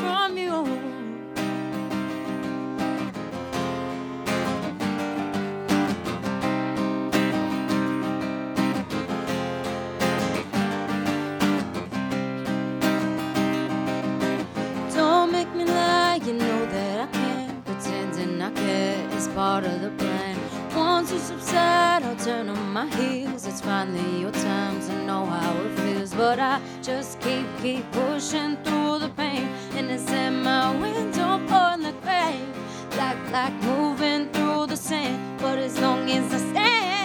[19.17, 20.37] is part of the plan.
[20.75, 23.47] Once you subside, I'll turn on my heels.
[23.47, 26.13] It's finally your time to know how it feels.
[26.13, 29.47] But I just keep, keep pushing through the pain.
[29.75, 31.31] And it's in my window
[31.63, 32.55] on the grave.
[32.95, 35.39] Like, like moving through the sand.
[35.41, 36.96] But as long as I stand,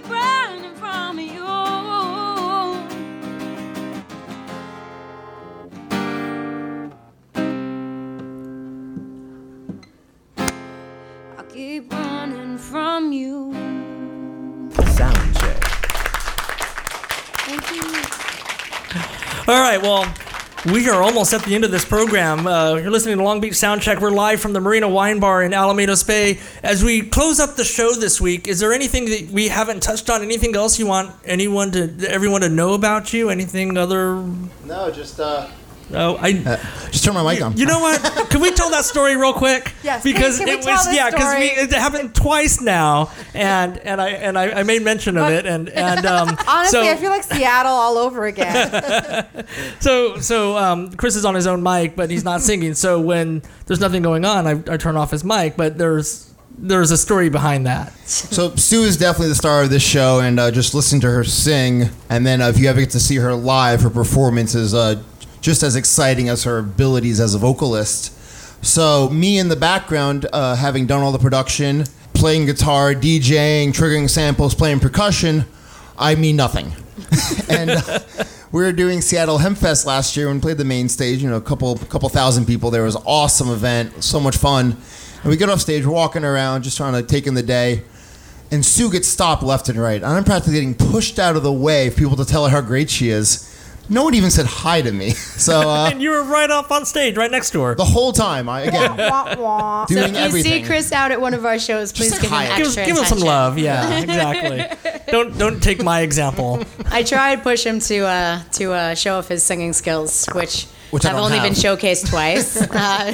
[0.00, 1.44] keep running from you.
[11.36, 13.52] I keep running from you.
[14.86, 15.62] Sound check.
[17.46, 17.82] Thank you.
[19.52, 19.80] All right.
[19.82, 20.04] Well,
[20.66, 22.46] we are almost at the end of this program.
[22.46, 24.00] Uh, you're listening to Long Beach Soundcheck.
[24.00, 26.38] We're live from the Marina Wine Bar in Alamitos Bay.
[26.62, 30.10] As we close up the show this week, is there anything that we haven't touched
[30.10, 30.22] on?
[30.22, 33.30] Anything else you want anyone to, everyone to know about you?
[33.30, 34.16] Anything other?
[34.64, 35.48] No, just uh,
[35.92, 36.32] Oh, I.
[36.90, 37.56] just turn my mic on.
[37.56, 38.00] You know what?
[38.30, 39.72] Can we tell that story real quick?
[39.82, 43.10] Yes, can- Because can we it tell was this yeah, because it happened twice now,
[43.34, 46.28] and and I and I, I made mention of But- it, and and um.
[46.48, 49.26] Honestly, so, I feel like Seattle all over again.
[49.80, 52.74] So so um, Chris is on his own mic, but he's not singing.
[52.74, 55.56] So when there's nothing going on, I, I turn off his mic.
[55.56, 57.92] But there's there's a story behind that.
[58.06, 61.24] So Sue is definitely the star of this show, and uh, just listen to her
[61.24, 64.74] sing, and then uh, if you ever get to see her live, her performance is
[64.74, 65.02] uh,
[65.40, 68.16] just as exciting as her abilities as a vocalist.
[68.64, 74.10] So me in the background, uh, having done all the production, playing guitar, DJing, triggering
[74.10, 75.46] samples, playing percussion,
[75.98, 76.72] I mean nothing.
[77.48, 77.98] and uh,
[78.52, 81.22] we were doing Seattle Hempfest last year and played the main stage.
[81.22, 82.70] You know, a couple couple thousand people.
[82.70, 84.76] There was an awesome event, so much fun.
[85.22, 87.82] And we get off stage, walking around, just trying to take in the day.
[88.50, 89.96] And Sue gets stopped left and right.
[90.02, 92.60] And I'm practically getting pushed out of the way for people to tell her how
[92.60, 93.49] great she is.
[93.90, 95.12] No one even said hi to me.
[95.40, 97.74] So uh, and you were right up on stage, right next to her.
[97.74, 99.86] the whole time, I again Wah, wah.
[99.86, 100.64] So doing if you everything.
[100.64, 102.56] see Chris out at one of our shows, please say give him hi.
[102.58, 103.26] give, extra give him some attention.
[103.26, 103.58] love.
[103.58, 105.02] Yeah, exactly.
[105.10, 106.62] don't don't take my example.
[106.90, 110.66] I tried to push him to uh, to uh, show off his singing skills, which,
[110.90, 111.78] Which I have don't only been have.
[111.78, 112.60] showcased twice.
[112.60, 112.68] uh,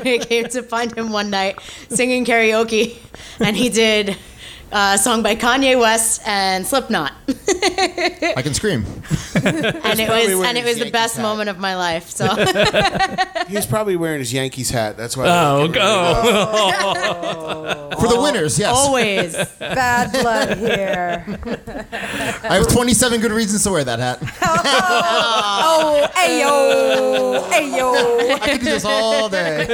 [0.05, 1.61] I came to find him one night
[1.91, 2.97] singing karaoke,
[3.39, 4.17] and he did
[4.73, 8.85] uh, a song by Kanye West and Slipknot, I can scream.
[9.35, 11.23] and it was and it was the Yankees best hat.
[11.23, 12.11] moment of my life.
[12.11, 12.27] So
[13.49, 14.97] He's probably wearing his Yankees hat.
[14.97, 15.27] That's why.
[15.29, 15.85] Oh, go.
[18.01, 18.75] For the winners, yes.
[18.75, 19.37] always.
[19.59, 21.25] Bad blood here.
[22.43, 24.19] I have 27 good reasons to wear that hat.
[24.43, 28.33] Oh, ayo, ayo.
[28.33, 29.67] I could do this all day.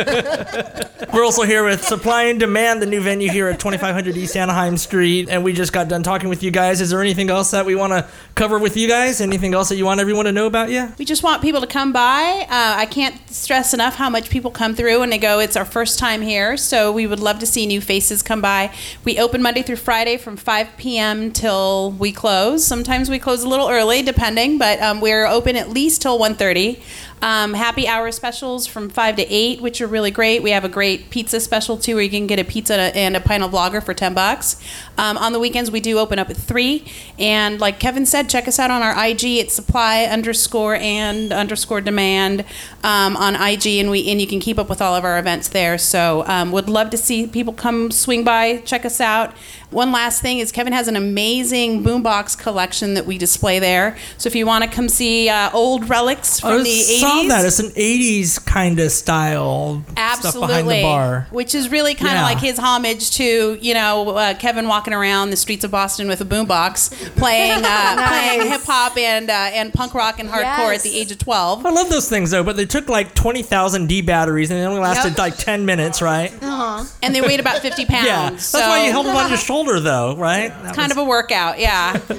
[1.12, 4.76] We're also here with Supply and Demand, the new venue here at 2500 East Anaheim
[4.82, 6.80] Street, and we just got done talking with you guys.
[6.80, 9.20] Is there anything else that we want to cover with you guys?
[9.20, 10.92] Anything else that you want everyone to know about you?
[10.98, 12.42] We just want people to come by.
[12.42, 12.46] Uh,
[12.78, 15.98] I can't stress enough how much people come through and they go, it's our first
[15.98, 16.56] time here.
[16.56, 18.74] So we would love to see new faces come by.
[19.04, 21.32] We open Monday through Friday from 5 p.m.
[21.32, 22.66] till we close.
[22.66, 26.82] Sometimes we close a little early, depending, but um, we're open at least till 1.30.
[27.22, 30.42] Um, happy hour specials from 5 to 8, which are really great.
[30.42, 33.20] We have a great pizza special too, where you can get a pizza and a
[33.20, 34.60] pint of lager for 10 bucks.
[34.98, 36.84] Um, on the weekends, we do open up at 3.
[37.20, 39.24] And like Kevin said, check us out on our IG.
[39.24, 42.44] It's supply underscore and underscore demand
[42.82, 45.48] um, on IG, and we and you can keep up with all of our events
[45.48, 45.78] there.
[45.78, 49.32] So um, would love to see people come swing by, check us out.
[49.72, 53.96] One last thing is Kevin has an amazing boombox collection that we display there.
[54.18, 57.22] So if you want to come see uh, old relics from I the 80s, saw
[57.28, 57.44] that.
[57.46, 59.82] It's an 80s kind of style
[60.18, 61.26] stuff behind the bar.
[61.30, 62.22] Which is really kind of Yeah.
[62.24, 66.20] like his homage to, you know, uh, Kevin walking around the streets of Boston with
[66.20, 70.82] a boombox, playing uh, playing hip hop and uh, and punk rock and hardcore at
[70.82, 71.64] the age of 12.
[71.64, 74.80] I love those things though, but they took like 20,000 D batteries and they only
[74.80, 75.18] lasted Yep.
[75.18, 76.30] like 10 minutes, right?
[76.42, 76.84] Uh-huh.
[77.02, 78.06] And they weighed about 50 pounds.
[78.06, 78.30] Yeah.
[78.30, 80.48] That's so why you held them on your shoulder though, right?
[80.62, 82.00] That kind was- of a workout, yeah.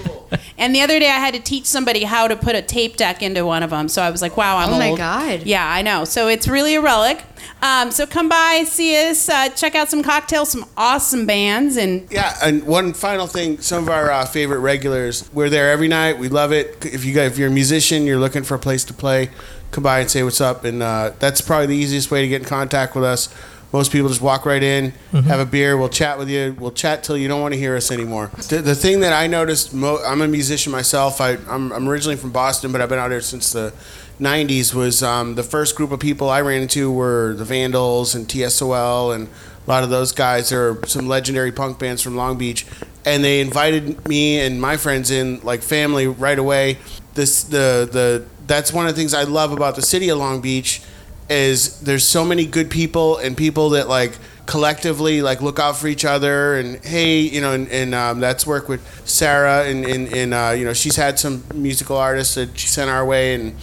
[0.58, 3.22] And the other day, I had to teach somebody how to put a tape deck
[3.22, 3.88] into one of them.
[3.88, 4.96] So I was like, "Wow, I'm Oh my.
[4.98, 5.44] God.
[5.44, 6.06] Yeah, I know.
[6.06, 7.24] So it's really a relic.
[7.62, 12.08] Um, so come by, see us, uh, check out some cocktails, some awesome bands, and
[12.12, 16.18] Yeah, and one final thing: some of our uh, favorite regulars, we're there every night.
[16.18, 16.84] We love it.
[16.86, 19.30] If you guys, if you're a musician, you're looking for a place to play,
[19.72, 20.64] come by and say what's up.
[20.66, 23.30] And uh, that's probably the easiest way to get in contact with us.
[23.74, 27.04] Most people just walk right in, have a beer, we'll chat with you, we'll chat
[27.04, 28.28] till you don't want to hear us anymore.
[28.50, 31.20] The, the thing that I noticed, mo- I'm a musician myself.
[31.20, 33.74] I, I'm, I'm originally from Boston, but I've been out here since the
[34.22, 34.76] 90s.
[34.76, 39.16] Was um, the first group of people I ran into were the Vandals and TSOL
[39.16, 39.28] and
[39.66, 42.66] a lot of those guys are some legendary punk bands from Long Beach,
[43.06, 46.78] and they invited me and my friends in like family right away.
[47.14, 50.42] This the the that's one of the things I love about the city of Long
[50.42, 50.82] Beach
[51.30, 55.88] is there's so many good people and people that like collectively like look out for
[55.88, 60.14] each other and hey you know and, and um, that's work with Sarah and and,
[60.14, 63.54] and uh, you know she's had some musical artists that she sent our way and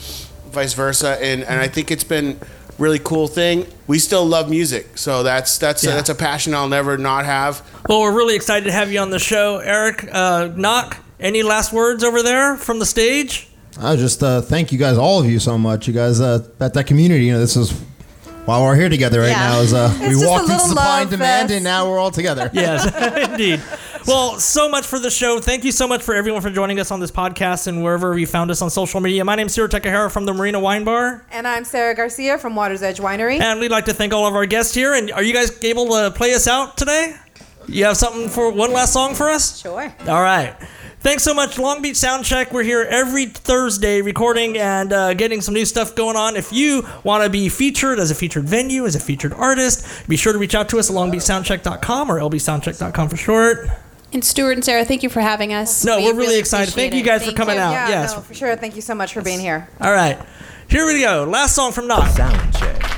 [0.51, 2.39] vice versa and and I think it's been
[2.79, 5.95] really cool thing we still love music so that's that's Yeah.
[5.97, 9.11] that's a passion I'll never not have Well, we're really excited to have you on
[9.11, 10.05] the show, Eric.
[10.11, 10.97] Uh, NOHC.
[11.19, 13.50] Any last words over there from the stage?
[13.79, 15.87] I just uh, thank you guys, all of you, so much.
[15.87, 17.27] You guys, uh, that that community.
[17.27, 17.73] You know, this is
[18.45, 19.49] why we're here together right Yeah.
[19.49, 19.61] now.
[19.61, 21.55] Is uh, we walked into little supply and demand, fest.
[21.57, 22.51] and now we're all together.
[22.55, 22.87] Yes,
[23.31, 23.63] indeed.
[24.07, 25.41] Well, so much for the show.
[25.41, 28.27] Thank you so much for everyone for joining us on this podcast and wherever you
[28.27, 29.25] found us on social media.
[29.25, 31.25] My name's Ciro Takahara from the Marina Wine Bar.
[31.31, 33.39] And I'm Sarah Garcia from Water's Edge Winery.
[33.41, 34.95] And we'd like to thank all of our guests here.
[34.95, 37.15] And are you guys able to play us out today?
[37.69, 39.61] You have something for one last song for us?
[39.61, 39.95] Sure.
[40.09, 40.57] All right.
[41.01, 42.53] Thanks so much, Long Beach Soundcheck.
[42.53, 46.37] We're here every Thursday recording and uh, getting some new stuff going on.
[46.37, 50.17] If you want to be featured as a featured venue, as a featured artist, be
[50.19, 53.69] sure to reach out to us at longbeachsoundcheck.com or lbsoundcheck.com for short.
[54.13, 55.83] and Stuart and Sarah, thank you for having us.
[55.87, 56.69] No, We we're really really excited.
[56.69, 57.19] appreciate Thank you it.
[57.19, 57.63] guys for coming you.
[57.63, 57.73] out.
[57.73, 58.15] yeah, yes.
[58.15, 58.55] no, for sure.
[58.57, 59.69] Thank you so much for being here.
[59.81, 60.19] All right.
[60.69, 61.25] Here we go.
[61.25, 62.15] Last song from NOHC.
[62.17, 62.90] Sound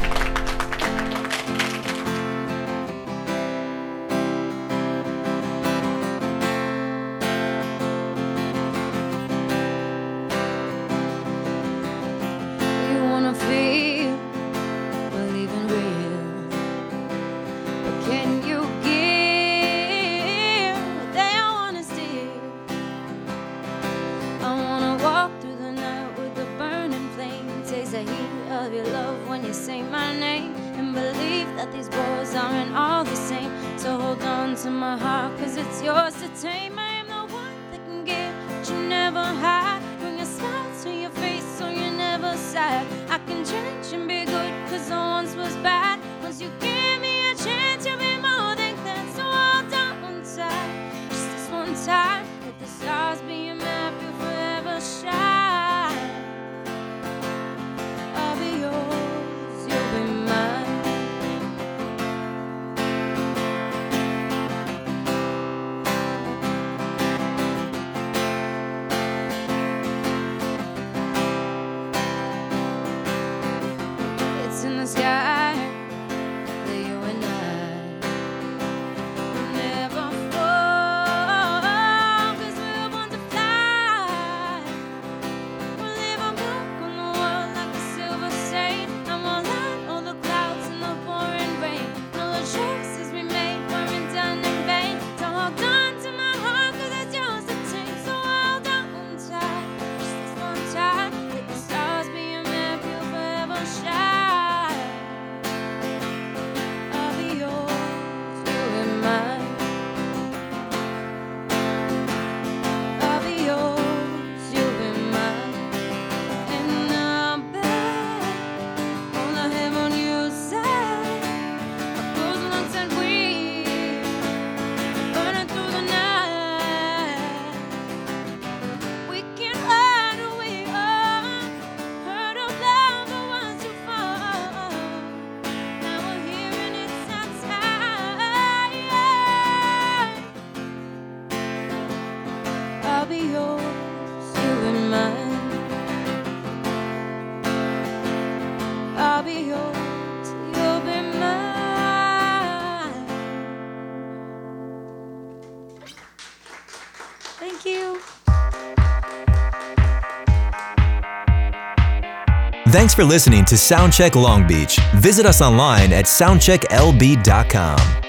[162.72, 164.78] Thanks for listening to Soundcheck Long Beach.
[164.94, 168.01] Visit us online at soundchecklb.com.